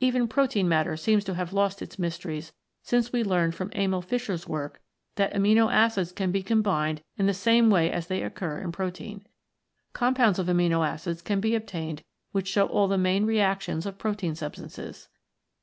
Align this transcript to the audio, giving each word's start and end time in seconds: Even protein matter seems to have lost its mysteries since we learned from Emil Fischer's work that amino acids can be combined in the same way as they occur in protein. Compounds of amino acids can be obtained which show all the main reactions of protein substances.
Even 0.00 0.26
protein 0.26 0.70
matter 0.70 0.96
seems 0.96 1.22
to 1.24 1.34
have 1.34 1.52
lost 1.52 1.82
its 1.82 1.98
mysteries 1.98 2.54
since 2.82 3.12
we 3.12 3.22
learned 3.22 3.54
from 3.54 3.70
Emil 3.74 4.00
Fischer's 4.00 4.48
work 4.48 4.80
that 5.16 5.34
amino 5.34 5.70
acids 5.70 6.12
can 6.12 6.32
be 6.32 6.42
combined 6.42 7.02
in 7.18 7.26
the 7.26 7.34
same 7.34 7.68
way 7.68 7.90
as 7.90 8.06
they 8.06 8.22
occur 8.22 8.58
in 8.58 8.72
protein. 8.72 9.26
Compounds 9.92 10.38
of 10.38 10.46
amino 10.46 10.82
acids 10.82 11.20
can 11.20 11.40
be 11.40 11.54
obtained 11.54 12.02
which 12.32 12.48
show 12.48 12.64
all 12.68 12.88
the 12.88 12.96
main 12.96 13.26
reactions 13.26 13.84
of 13.84 13.98
protein 13.98 14.34
substances. 14.34 15.10